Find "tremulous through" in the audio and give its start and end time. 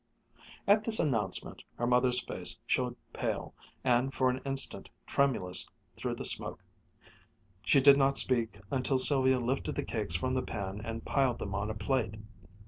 5.05-6.15